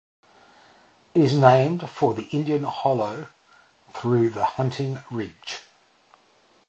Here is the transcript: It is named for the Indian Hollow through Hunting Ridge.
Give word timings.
It 1.13 1.21
is 1.21 1.37
named 1.37 1.87
for 1.87 2.15
the 2.15 2.23
Indian 2.29 2.63
Hollow 2.63 3.27
through 3.93 4.31
Hunting 4.31 4.97
Ridge. 5.11 5.59